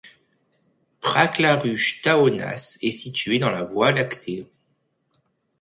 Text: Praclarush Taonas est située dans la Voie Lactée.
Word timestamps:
Praclarush 0.99 2.01
Taonas 2.01 2.79
est 2.81 2.89
située 2.89 3.37
dans 3.37 3.51
la 3.51 3.61
Voie 3.65 3.91
Lactée. 3.91 4.49